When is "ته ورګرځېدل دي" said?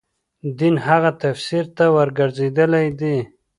1.75-3.17